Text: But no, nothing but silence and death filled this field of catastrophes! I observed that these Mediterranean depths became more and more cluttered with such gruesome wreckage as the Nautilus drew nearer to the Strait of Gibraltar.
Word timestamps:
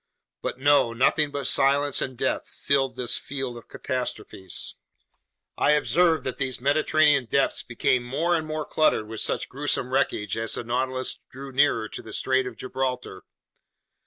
But 0.41 0.57
no, 0.57 0.93
nothing 0.93 1.29
but 1.29 1.45
silence 1.45 2.01
and 2.01 2.17
death 2.17 2.47
filled 2.49 2.95
this 2.95 3.17
field 3.17 3.55
of 3.55 3.67
catastrophes! 3.67 4.73
I 5.59 5.73
observed 5.73 6.23
that 6.23 6.37
these 6.37 6.59
Mediterranean 6.59 7.25
depths 7.29 7.61
became 7.61 8.01
more 8.01 8.35
and 8.35 8.47
more 8.47 8.65
cluttered 8.65 9.07
with 9.07 9.21
such 9.21 9.47
gruesome 9.47 9.93
wreckage 9.93 10.35
as 10.37 10.55
the 10.55 10.63
Nautilus 10.63 11.19
drew 11.29 11.51
nearer 11.51 11.87
to 11.89 12.01
the 12.01 12.13
Strait 12.13 12.47
of 12.47 12.57
Gibraltar. 12.57 13.25